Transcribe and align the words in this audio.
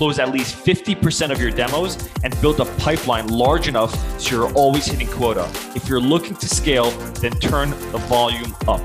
close 0.00 0.18
at 0.18 0.30
least 0.30 0.56
50% 0.64 1.30
of 1.30 1.38
your 1.38 1.50
demos, 1.50 1.98
and 2.24 2.40
build 2.40 2.58
a 2.58 2.64
pipeline 2.76 3.28
large 3.28 3.68
enough 3.68 3.92
so 4.18 4.34
you're 4.34 4.52
always 4.54 4.86
hitting 4.86 5.06
quota. 5.06 5.46
If 5.76 5.90
you're 5.90 6.00
looking 6.00 6.34
to 6.36 6.48
scale, 6.48 6.90
then 7.20 7.32
turn 7.32 7.68
the 7.92 7.98
volume 8.08 8.56
up. 8.66 8.80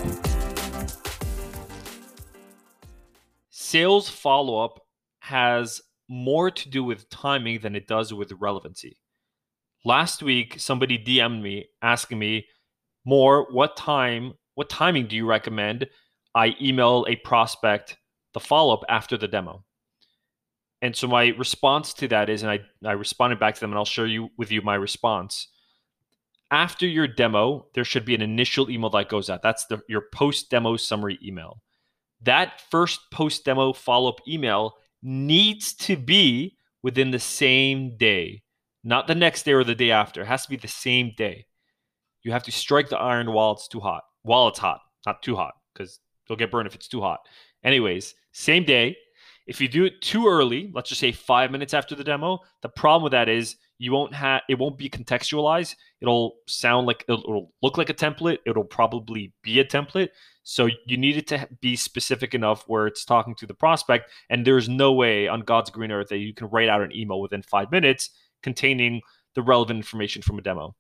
Sales 3.50 4.10
follow 4.10 4.62
up 4.62 4.82
has 5.20 5.80
more 6.10 6.52
to 6.52 6.68
do 6.68 6.84
with 6.84 7.10
timing 7.10 7.62
than 7.62 7.78
it 7.78 7.88
does 7.88 8.14
with 8.14 8.34
relevancy. 8.34 8.98
Last 9.86 10.22
week, 10.22 10.60
somebody 10.60 10.98
DM'd 10.98 11.42
me 11.42 11.68
asking 11.82 12.20
me 12.20 12.46
more 13.06 13.48
what 13.54 13.78
time, 13.78 14.34
what 14.56 14.70
timing 14.70 15.08
do 15.08 15.16
you 15.16 15.26
recommend 15.26 15.88
I 16.36 16.58
email 16.62 17.06
a 17.08 17.16
prospect 17.16 17.96
the 18.34 18.42
follow 18.42 18.74
up 18.74 18.84
after 18.90 19.16
the 19.16 19.30
demo? 19.30 19.64
And 20.86 20.96
so 20.96 21.08
my 21.08 21.30
response 21.30 21.96
to 21.96 22.08
that 22.10 22.30
is, 22.30 22.44
and 22.44 22.52
I, 22.52 22.60
I 22.86 22.92
responded 22.92 23.40
back 23.40 23.56
to 23.56 23.60
them, 23.60 23.72
and 23.72 23.78
I'll 23.80 23.86
share 23.86 24.06
you 24.06 24.30
with 24.38 24.52
you 24.52 24.62
my 24.62 24.76
response. 24.76 25.48
After 26.52 26.86
your 26.86 27.08
demo, 27.08 27.66
there 27.74 27.84
should 27.84 28.06
be 28.06 28.14
an 28.14 28.22
initial 28.22 28.70
email 28.70 28.92
that 28.92 29.10
goes 29.10 29.28
out. 29.28 29.42
That's 29.42 29.66
the, 29.66 29.82
your 29.90 30.04
post 30.14 30.52
demo 30.52 30.78
summary 30.78 31.18
email. 31.24 31.64
That 32.22 32.62
first 32.70 33.00
post 33.12 33.46
demo 33.46 33.74
follow 33.74 34.10
up 34.10 34.22
email 34.28 34.76
needs 35.02 35.74
to 35.74 35.98
be 35.98 36.56
within 36.84 37.10
the 37.10 37.18
same 37.20 37.98
day, 37.98 38.44
not 38.84 39.08
the 39.08 39.16
next 39.16 39.42
day 39.42 39.54
or 39.54 39.64
the 39.64 39.74
day 39.74 39.90
after. 39.90 40.22
It 40.22 40.28
has 40.28 40.44
to 40.44 40.52
be 40.52 40.56
the 40.56 40.68
same 40.68 41.14
day. 41.18 41.48
You 42.22 42.32
have 42.32 42.44
to 42.44 42.52
strike 42.52 42.90
the 42.90 43.00
iron 43.00 43.34
while 43.34 43.54
it's 43.54 43.68
too 43.68 43.80
hot, 43.80 44.04
while 44.22 44.50
it's 44.50 44.60
hot, 44.60 44.82
not 45.08 45.24
too 45.24 45.36
hot, 45.36 45.56
because 45.74 46.00
you'll 46.30 46.38
get 46.38 46.52
burned 46.52 46.68
if 46.68 46.76
it's 46.76 46.88
too 46.88 47.02
hot. 47.02 47.22
Anyways, 47.64 48.14
same 48.34 48.66
day. 48.66 48.98
If 49.48 49.62
you 49.62 49.68
do 49.68 49.86
it 49.86 50.02
too 50.02 50.28
early, 50.28 50.72
let's 50.74 50.90
just 50.90 51.02
say 51.02 51.12
five 51.12 51.52
minutes 51.52 51.74
after 51.74 51.96
the 51.96 52.04
demo, 52.04 52.40
the 52.62 52.70
problem 52.70 53.04
with 53.04 53.12
that 53.12 53.30
is 53.30 53.58
you 53.78 53.92
won't 53.92 54.14
have 54.14 54.42
it 54.50 54.58
won't 54.58 54.78
be 54.78 54.90
contextualized. 54.90 55.76
It'll 56.02 56.36
sound 56.48 56.88
like 56.88 57.06
it'll 57.08 57.52
look 57.62 57.78
like 57.78 57.90
a 57.90 57.94
template. 57.94 58.40
It'll 58.46 58.64
probably 58.64 59.34
be 59.44 59.60
a 59.60 59.66
template. 59.66 60.10
So 60.44 60.70
you 60.86 60.98
need 60.98 61.18
it 61.18 61.28
to 61.28 61.48
be 61.60 61.76
specific 61.76 62.34
enough 62.34 62.64
where 62.68 62.88
it's 62.88 63.04
talking 63.04 63.36
to 63.36 63.48
the 63.48 63.54
prospect, 63.54 64.12
and 64.30 64.46
there's 64.46 64.70
no 64.70 64.94
way 64.94 65.28
on 65.28 65.42
God's 65.42 65.72
green 65.72 65.92
earth 65.92 66.10
that 66.10 66.18
you 66.18 66.34
can 66.34 66.48
write 66.50 66.70
out 66.70 66.82
an 66.82 66.96
email 66.96 67.20
within 67.20 67.42
five 67.42 67.72
minutes 67.72 68.12
containing 68.44 69.02
the 69.34 69.42
relevant 69.42 69.78
information 69.78 70.22
from 70.22 70.38
a 70.38 70.42
demo. 70.42 70.76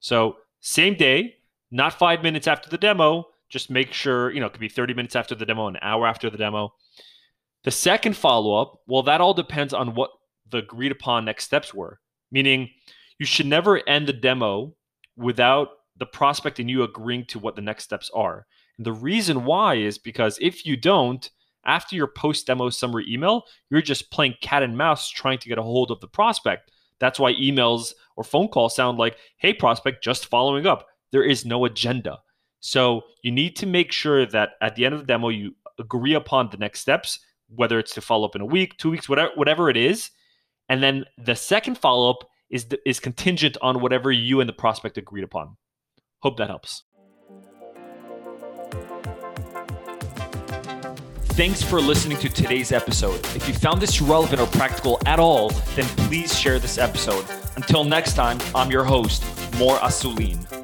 So 0.00 0.36
same 0.60 0.94
day, 0.94 1.36
not 1.70 1.98
five 1.98 2.22
minutes 2.22 2.46
after 2.46 2.68
the 2.68 2.78
demo. 2.78 3.26
Just 3.48 3.70
make 3.70 3.92
sure 3.92 4.32
you 4.32 4.40
know 4.40 4.46
it 4.46 4.52
could 4.52 4.60
be 4.60 4.68
30 4.68 4.94
minutes 4.94 5.16
after 5.16 5.34
the 5.34 5.46
demo, 5.46 5.68
an 5.68 5.78
hour 5.80 6.06
after 6.06 6.28
the 6.28 6.38
demo. 6.38 6.74
The 7.64 7.70
second 7.70 8.16
follow 8.16 8.60
up, 8.60 8.80
well, 8.86 9.02
that 9.04 9.20
all 9.20 9.34
depends 9.34 9.74
on 9.74 9.94
what 9.94 10.10
the 10.50 10.58
agreed 10.58 10.92
upon 10.92 11.24
next 11.24 11.44
steps 11.44 11.74
were. 11.74 11.98
Meaning, 12.30 12.70
you 13.18 13.26
should 13.26 13.46
never 13.46 13.86
end 13.88 14.06
the 14.06 14.12
demo 14.12 14.74
without 15.16 15.68
the 15.96 16.06
prospect 16.06 16.58
and 16.58 16.68
you 16.68 16.82
agreeing 16.82 17.24
to 17.26 17.38
what 17.38 17.56
the 17.56 17.62
next 17.62 17.84
steps 17.84 18.10
are. 18.14 18.46
And 18.76 18.84
the 18.84 18.92
reason 18.92 19.44
why 19.44 19.76
is 19.76 19.98
because 19.98 20.38
if 20.40 20.66
you 20.66 20.76
don't, 20.76 21.28
after 21.64 21.96
your 21.96 22.08
post 22.08 22.46
demo 22.46 22.68
summary 22.70 23.06
email, 23.08 23.44
you're 23.70 23.80
just 23.80 24.10
playing 24.10 24.34
cat 24.42 24.62
and 24.62 24.76
mouse 24.76 25.08
trying 25.08 25.38
to 25.38 25.48
get 25.48 25.58
a 25.58 25.62
hold 25.62 25.90
of 25.90 26.00
the 26.00 26.08
prospect. 26.08 26.70
That's 26.98 27.18
why 27.18 27.32
emails 27.34 27.94
or 28.16 28.24
phone 28.24 28.48
calls 28.48 28.76
sound 28.76 28.98
like, 28.98 29.16
hey, 29.38 29.54
prospect, 29.54 30.04
just 30.04 30.26
following 30.26 30.66
up. 30.66 30.86
There 31.12 31.24
is 31.24 31.44
no 31.44 31.64
agenda. 31.64 32.18
So 32.60 33.02
you 33.22 33.30
need 33.30 33.56
to 33.56 33.66
make 33.66 33.92
sure 33.92 34.26
that 34.26 34.50
at 34.60 34.74
the 34.74 34.84
end 34.84 34.94
of 34.94 35.00
the 35.00 35.06
demo, 35.06 35.28
you 35.28 35.54
agree 35.78 36.14
upon 36.14 36.50
the 36.50 36.56
next 36.56 36.80
steps, 36.80 37.20
whether 37.56 37.78
it's 37.78 37.94
to 37.94 38.00
follow 38.00 38.26
up 38.26 38.34
in 38.34 38.40
a 38.40 38.46
week, 38.46 38.76
two 38.78 38.90
weeks, 38.90 39.08
whatever, 39.08 39.30
whatever 39.34 39.70
it 39.70 39.76
is. 39.76 40.10
And 40.68 40.82
then 40.82 41.04
the 41.18 41.34
second 41.34 41.78
follow 41.78 42.10
up 42.10 42.28
is, 42.50 42.66
is 42.86 43.00
contingent 43.00 43.56
on 43.62 43.80
whatever 43.80 44.10
you 44.12 44.40
and 44.40 44.48
the 44.48 44.54
prospect 44.54 44.98
agreed 44.98 45.24
upon. 45.24 45.56
Hope 46.20 46.36
that 46.38 46.48
helps. 46.48 46.84
Thanks 51.34 51.64
for 51.64 51.80
listening 51.80 52.16
to 52.18 52.28
today's 52.28 52.70
episode. 52.70 53.18
If 53.34 53.48
you 53.48 53.54
found 53.54 53.80
this 53.80 54.00
relevant 54.00 54.40
or 54.40 54.46
practical 54.46 55.00
at 55.04 55.18
all, 55.18 55.50
then 55.74 55.84
please 56.06 56.38
share 56.38 56.60
this 56.60 56.78
episode. 56.78 57.26
Until 57.56 57.82
next 57.82 58.14
time, 58.14 58.38
I'm 58.54 58.70
your 58.70 58.84
host, 58.84 59.24
Mor 59.58 59.76
Asulin. 59.78 60.63